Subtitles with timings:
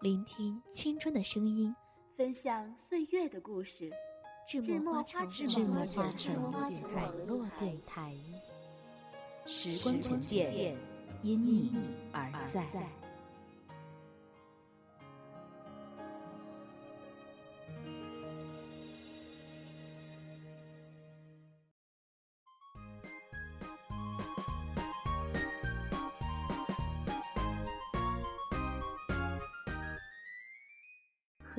[0.00, 1.76] 聆听青春的声音，
[2.16, 3.92] 分享岁月的故事。
[4.48, 5.46] 智墨花城
[6.50, 8.16] 网络电台，
[9.44, 10.74] 时光沉淀，
[11.20, 11.70] 因你
[12.12, 12.66] 而在。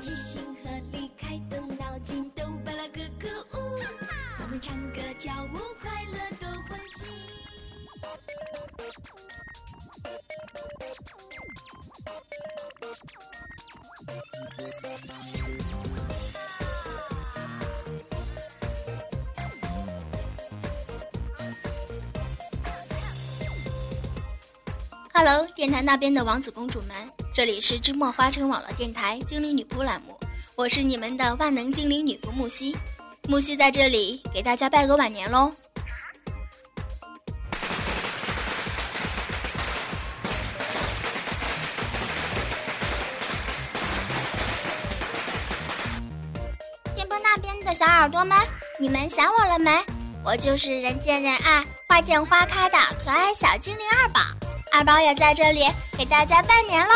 [0.00, 3.58] 齐心合力，开动脑筋，都巴拉咯咯呜！
[4.42, 7.04] 我们唱歌跳舞，快乐多欢喜。
[25.12, 27.19] Hello，电台那边的王子公主们。
[27.40, 30.14] 这里是芝墨花城网络电台精灵女仆栏目，
[30.56, 32.76] 我是你们的万能精灵女仆木西。
[33.26, 35.50] 木西在这里给大家拜个晚年喽！
[46.94, 48.36] 电波那边的小耳朵们，
[48.78, 49.82] 你们想我了没？
[50.22, 54.20] 我就是人见人爱、花见花开的可爱小精灵二宝。
[54.72, 55.62] 二宝也在这里
[55.96, 56.92] 给大家拜年喽！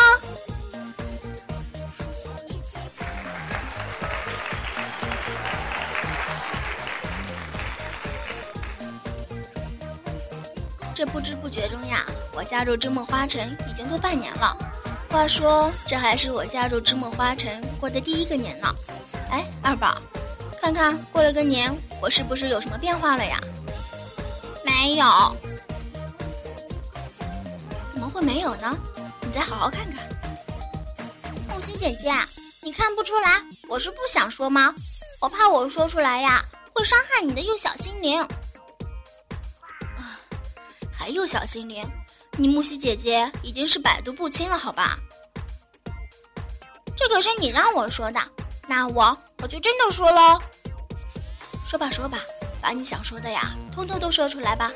[11.06, 14.56] 不知不觉中呀，我加入芝墨花城已经都半年了。
[15.10, 18.74] 话说，这还是我加入芝墨花城过的第一个年呢。
[19.30, 20.02] 哎，二宝，
[20.60, 23.40] 看看过了个年，我是不是有什么变化了呀？
[24.64, 25.06] 没有。
[27.86, 28.76] 怎么会没有呢？
[29.20, 30.00] 你再好好看看。
[31.48, 32.12] 木心姐姐，
[32.60, 34.74] 你看不出来我是不想说吗？
[35.20, 38.26] 我怕我说出来呀，会伤害你的幼小心灵。
[41.04, 41.86] 还有小心灵？
[42.38, 44.98] 你木西姐姐已经是百毒不侵了，好吧？
[46.96, 48.18] 这可是你让我说的，
[48.66, 50.40] 那我我就真的说喽。
[51.68, 52.20] 说吧说吧，
[52.58, 54.72] 把你想说的呀，通通都说出来吧。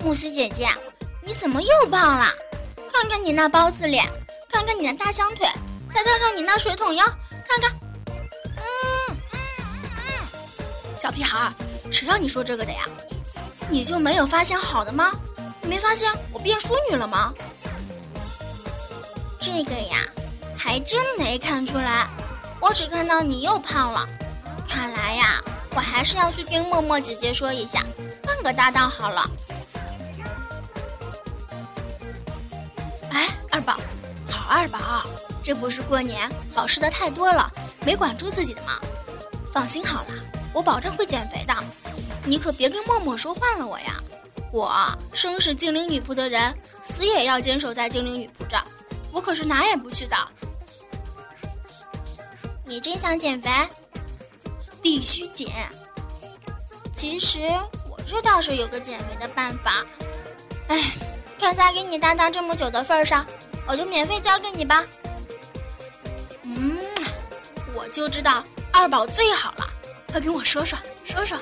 [0.00, 0.68] 慕斯姐姐，
[1.22, 2.26] 你怎么又胖了？
[2.92, 4.04] 看看你那包子脸，
[4.50, 5.48] 看看你那大香腿，
[5.94, 7.06] 再看看你那水桶腰，
[7.48, 7.72] 看看，
[8.58, 9.40] 嗯嗯
[9.96, 11.50] 嗯，小屁孩，
[11.90, 12.84] 谁让你说这个的呀？
[13.68, 15.12] 你就没有发现好的吗？
[15.60, 17.32] 你没发现我变淑女了吗？
[19.38, 19.96] 这个呀，
[20.56, 22.08] 还真没看出来，
[22.60, 24.06] 我只看到你又胖了。
[24.68, 25.42] 看来呀，
[25.74, 27.84] 我还是要去跟默默姐姐说一下，
[28.24, 29.30] 换个搭档好了。
[33.10, 33.78] 哎二宝，
[34.30, 35.04] 好二宝，
[35.42, 37.50] 这不是过年好吃的太多了，
[37.84, 38.78] 没管住自己的吗？
[39.50, 40.08] 放心好了，
[40.58, 41.54] 我保证会减肥的。
[42.24, 43.94] 你可别跟默默说换了我呀！
[44.50, 46.52] 我生是精灵女仆的人，
[46.82, 48.56] 死也要坚守在精灵女仆这，
[49.12, 50.16] 我可是哪也不去的。
[52.64, 53.48] 你真想减肥？
[54.82, 55.48] 必须减。
[56.92, 57.38] 其实
[57.88, 59.86] 我这倒是有个减肥的办法，
[60.66, 60.92] 哎，
[61.38, 63.24] 看在给你搭档这么久的份上。
[63.64, 64.84] 我就免费教给你吧。
[66.42, 66.78] 嗯，
[67.76, 69.67] 我就知道二宝最好了，
[70.10, 71.38] 快跟我说说说说。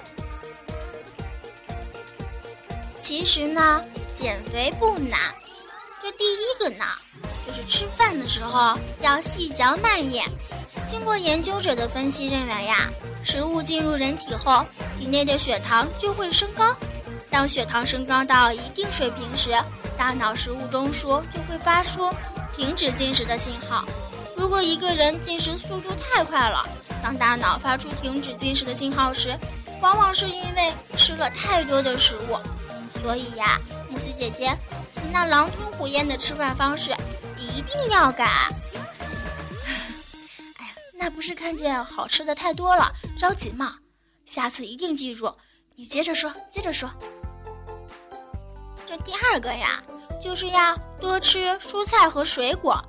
[3.00, 5.18] 其实呢，减肥不难，
[6.02, 6.84] 这第一个呢，
[7.46, 10.24] 就是吃饭的时候要细嚼慢咽。
[10.88, 12.90] 经过研究者的分析认为呀，
[13.24, 14.64] 食物进入人体后，
[14.98, 16.76] 体内的血糖就会升高，
[17.30, 19.56] 当血糖升高到一定水平时，
[19.96, 22.12] 大脑食物中枢就会发出
[22.52, 23.84] 停止进食的信号。
[24.36, 26.68] 如果一个人进食速度太快了，
[27.02, 29.38] 当大脑发出停止进食的信号时，
[29.80, 32.38] 往往是因为吃了太多的食物。
[33.00, 34.56] 所以呀，木西姐姐，
[35.02, 36.90] 你那狼吞虎咽的吃饭方式
[37.38, 38.24] 一定要改。
[40.58, 43.76] 哎呀，那不是看见好吃的太多了着急吗？
[44.24, 45.32] 下次一定记住。
[45.76, 46.90] 你接着说，接着说。
[48.86, 49.82] 这第二个呀，
[50.20, 52.82] 就是要多吃蔬菜和水果。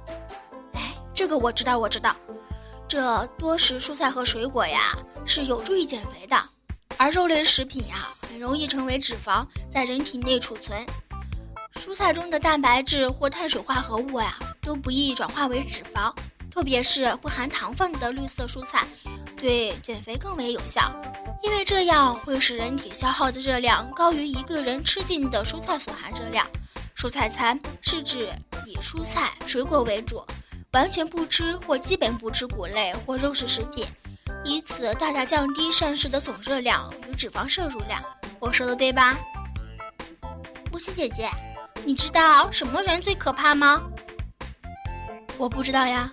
[0.74, 2.16] 哎，这个我知道，我知道。
[2.88, 6.42] 这多食蔬菜和水果呀，是有助于减肥的。
[6.96, 10.86] 而肉类食品呀，很容易成为脂肪，在人体内储存。
[11.76, 16.14] 蔬菜中的蛋白质或碳水化合物呀，都不易转化为脂肪，
[16.50, 18.88] 特别是不含糖分的绿色蔬菜，
[19.36, 20.92] 对减肥更为有效。
[21.44, 26.48] 因为这样会使人体消耗的热量高于一个人吃进的蔬菜所含热量。
[26.96, 28.30] 蔬菜餐是指
[28.66, 30.26] 以蔬菜、水果为主，
[30.72, 33.86] 完全不吃或基本不吃谷类或肉食食品，
[34.44, 38.04] 以此大大降低膳食的总热量与脂肪摄入量。
[38.40, 39.18] 我说的对吧？
[40.74, 41.30] 乌西姐姐，
[41.84, 43.82] 你知道什么人最可怕吗？
[45.38, 46.12] 我不知道呀。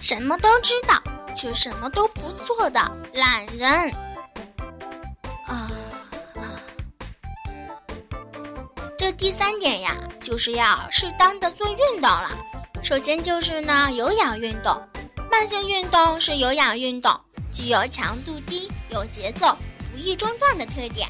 [0.00, 1.02] 什么都知道。
[1.36, 2.80] 却什么都不做的
[3.14, 3.70] 懒人，
[5.46, 5.70] 啊
[6.34, 6.58] 啊！
[8.98, 12.36] 这第三点呀，就是要适当的做运动了。
[12.88, 14.82] 首先就是呢，有氧运动。
[15.30, 17.20] 慢性运动是有氧运动，
[17.52, 19.54] 具有强度低、有节奏、
[19.92, 21.06] 不易中断的特点，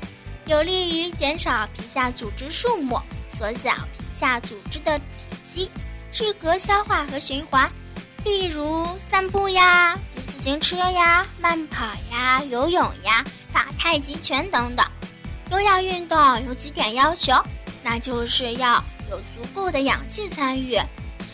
[0.46, 5.04] 有利于减少皮下组织数目，缩小皮下组织的体
[5.52, 5.70] 积，
[6.10, 7.70] 适合消化和循环。
[8.24, 14.84] 例如散步呀、骑自行车呀、慢跑呀、游泳呀、打太极拳等等。
[15.52, 17.32] 有氧运动有几点要求，
[17.84, 20.76] 那就是要有足够的氧气参与，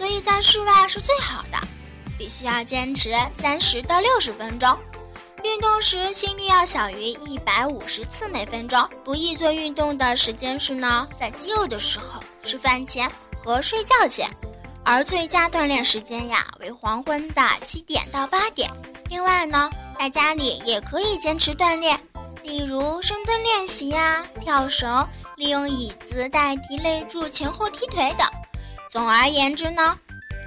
[0.05, 1.57] 所以在室外是最好的。
[2.19, 4.79] 必须要坚持三十到六十分钟。
[5.43, 8.87] 运动时心率要小于一百五十次每分钟。
[9.03, 13.11] 不宜做运动的时间是呢，在饥饿的时候、吃饭前
[13.43, 14.29] 和睡觉前。
[14.85, 18.71] 而最佳锻炼时间呀，为黄昏的七点到八点。
[19.09, 21.99] 另外呢，在家里也可以坚持锻炼，
[22.43, 28.29] 例如深蹲练习呀、跳绳、利用椅子代替肋柱前后踢腿等。
[28.95, 29.99] 总而言之呢，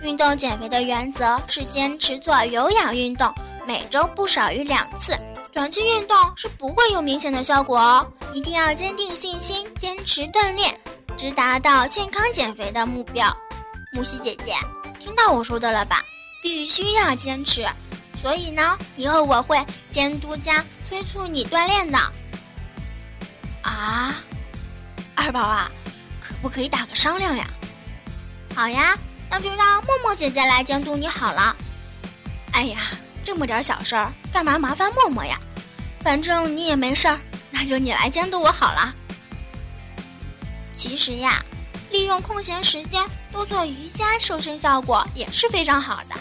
[0.01, 3.29] 运动减肥的原则是坚持做有氧运动，
[3.67, 5.19] 每周不少于两次。
[5.51, 10.79] 短期运动是不会有明显的效果哦，一定要坚定信心，坚持锻炼，
[11.17, 13.35] 直达到健康减肥的目标。
[13.91, 14.53] 木西姐姐，
[14.97, 16.01] 听到我说的了吧？
[16.41, 17.67] 必须要坚持，
[18.21, 19.61] 所以呢，以后我会
[19.91, 21.99] 监督加催促你锻炼的。
[23.63, 24.15] 啊，
[25.15, 25.69] 二宝啊，
[26.21, 27.45] 可不可以打个商量呀？
[28.57, 28.97] 好呀，
[29.29, 31.55] 那就让默默姐姐来监督你好了。
[32.53, 32.89] 哎呀，
[33.21, 35.39] 这么点小事儿，干嘛麻烦默默呀？
[36.01, 37.19] 反正你也没事儿，
[37.51, 38.91] 那就你来监督我好了。
[40.73, 41.39] 其实呀。
[41.91, 43.01] 利用空闲时间
[43.31, 46.15] 多做瑜伽，瘦身效果也是非常好的。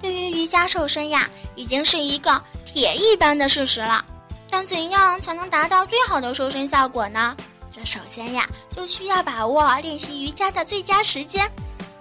[0.00, 4.04] 对于瑜伽瘦身呀，已经是一个铁一般的事实了。
[4.50, 7.36] 但怎样才能达到最好的瘦身效果呢？
[7.70, 11.50] 这首先呀，就需要把握练习瑜伽的最佳时间，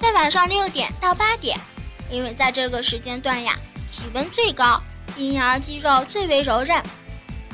[0.06, 1.60] 在晚上六点到八点，
[2.12, 3.58] 因为在这个时间段呀，
[3.90, 4.80] 体温最高，
[5.18, 6.80] 因而肌肉最为柔韧，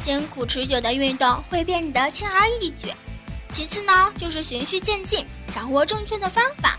[0.03, 2.91] 艰苦持久的运动会变得轻而易举。
[3.53, 5.25] 其次呢，就是循序渐进。
[5.55, 6.77] 掌握正确的方法，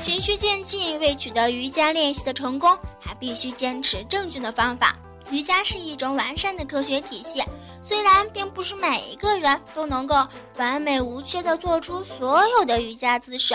[0.00, 0.98] 循序渐进。
[0.98, 4.98] 为取得瑜伽练习的成功，还必须坚持正确的方法。
[5.30, 7.44] 瑜伽是一种完善的科学体系，
[7.80, 10.26] 虽然并不是每一个人都能够
[10.56, 13.54] 完美无缺地做出所有的瑜伽姿势，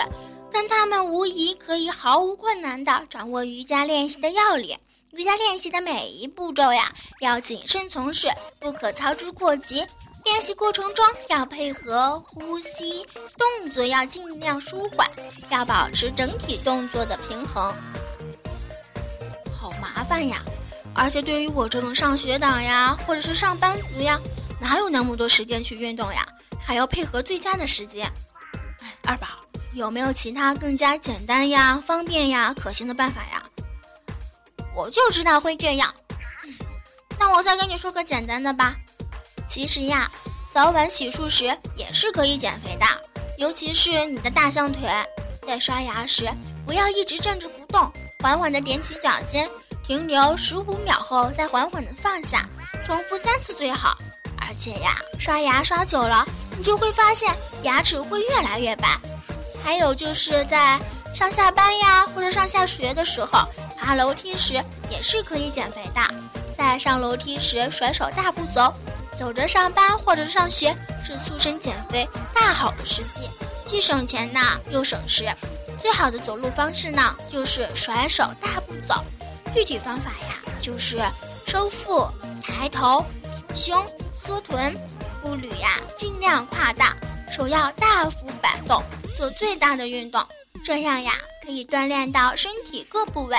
[0.52, 4.76] 但他们无疑可以毫无困难地掌握瑜伽练习的要领。
[5.12, 8.28] 瑜伽练习的每一步骤呀，要谨慎从事，
[8.60, 9.86] 不可操之过急。
[10.24, 13.06] 练习过程中要配合呼吸，
[13.38, 15.08] 动作要尽量舒缓，
[15.48, 17.74] 要保持整体动作的平衡。
[19.58, 20.42] 好麻烦呀！
[20.94, 24.20] 而且对于我这种上学党呀，或者是上班族呀，
[24.60, 26.26] 哪有那么多时间去运动呀？
[26.60, 28.06] 还要配合最佳的时间。
[28.80, 29.26] 哎，二宝，
[29.78, 33.40] 有没有其他更加简单呀、方便呀、可行的办法呀？
[34.74, 35.94] 我就知道会这样。
[37.16, 38.74] 那我再跟你说个简单的吧。
[39.48, 40.10] 其实呀，
[40.52, 42.86] 早晚洗漱时也是可以减肥的，
[43.38, 44.90] 尤其是你的大象腿。
[45.46, 46.28] 在刷牙时，
[46.66, 49.48] 不要一直站着不动，缓缓地踮起脚尖，
[49.84, 52.44] 停留十五秒后再缓缓地放下，
[52.84, 53.96] 重复三次最好。
[54.40, 57.32] 而且呀，刷牙刷久了，你就会发现
[57.62, 58.98] 牙齿会越来越白。
[59.62, 60.80] 还有就是在
[61.14, 63.46] 上下班呀，或者上下学的时候，
[63.76, 64.54] 爬楼梯时
[64.90, 66.00] 也是可以减肥的。
[66.56, 68.74] 在上楼梯时甩手大步走，
[69.16, 73.30] 走着上班或者上学是塑身减肥大好的时机，
[73.64, 75.28] 既省钱呐又省时。
[75.80, 79.04] 最好的走路方式呢，就是甩手大步走。
[79.54, 81.00] 具体方法呀，就是
[81.46, 82.06] 收腹、
[82.42, 83.04] 抬头、
[83.46, 84.76] 挺胸、缩臀，
[85.22, 86.96] 步履呀尽量跨大，
[87.38, 88.82] 手要大幅摆动，
[89.16, 90.20] 做最大的运动。
[90.64, 91.12] 这样呀，
[91.44, 93.36] 可以锻炼到身体各部位，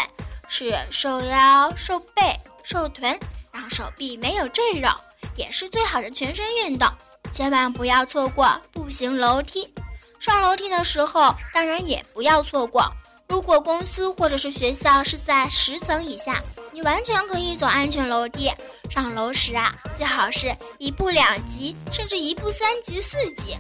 [0.47, 3.19] 是瘦腰、瘦背、瘦臀，
[3.51, 4.89] 让手臂没有赘肉，
[5.35, 6.87] 也是最好的全身运动。
[7.33, 9.69] 千万不要错过步行楼梯。
[10.17, 12.89] 上楼梯的时候，当然也不要错过。
[13.27, 16.41] 如果公司或者是学校是在十层以下，
[16.71, 18.49] 你完全可以走安全楼梯。
[18.89, 23.57] 上楼时啊，最好是一步两级，甚至一步三级、四级。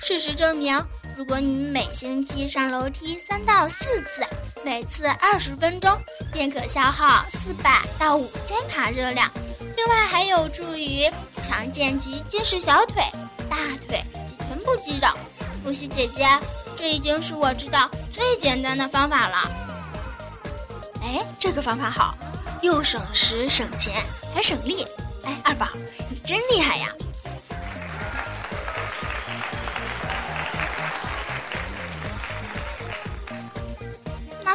[0.00, 0.80] 事实证明，
[1.16, 4.24] 如果你每星期上楼梯三到四次，
[4.64, 5.98] 每次二十分钟，
[6.32, 9.30] 便可消耗四百到五千卡热量。
[9.76, 11.10] 另外，还有助于
[11.42, 13.02] 强健及结实小腿、
[13.50, 15.08] 大腿及臀部肌肉。
[15.64, 16.26] 露西姐姐，
[16.76, 19.50] 这已经是我知道最简单的方法了。
[21.02, 22.16] 哎，这个方法好，
[22.62, 24.02] 又省时省钱
[24.32, 24.86] 还省力。
[25.24, 25.66] 哎，二宝，
[26.08, 26.88] 你真厉害呀！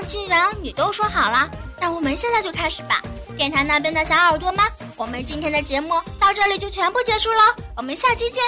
[0.05, 3.01] 既然你都说好了，那我们现在就开始吧。
[3.37, 4.59] 电台那边的小耳朵们，
[4.95, 8.43] 我们今天的节目到这里就全部结束了，我们下期见。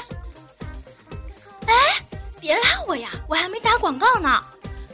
[1.67, 1.74] 哎。
[2.38, 4.39] 别拉我呀，我还没打广告呢。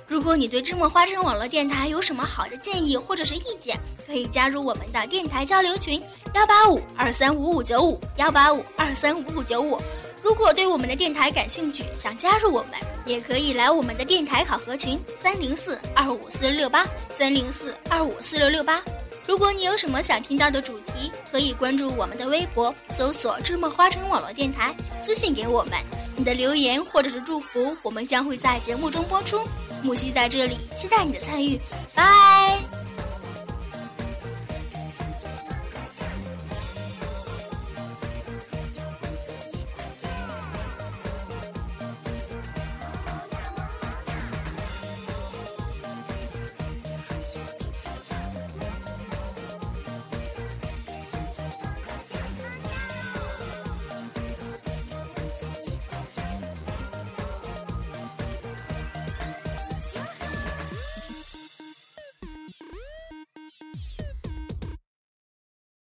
[0.07, 3.77] 如果你对芝麻花生网络电台有什么好的建议或者是意见，
[4.07, 6.01] 可以加入我们的电台交流群
[6.33, 9.81] 幺八五二三五五九五幺八五二三五五九五。
[10.23, 12.71] 如果对我们的电台感兴趣，想加入我们，
[13.05, 18.81] 也可以来我们的电台考核群三零四二五四六六八三零四二五四六六八。
[19.27, 25.73] 如果你有什么想听到的主题，可以关注我们的微博，搜索“芝麻花城网络电台”，私信给我们。
[26.17, 29.39] 你的留言或者是祝福，我们将会在节目中播出。
[29.81, 31.59] 木西在这里期待你的参与，
[31.95, 32.90] 拜。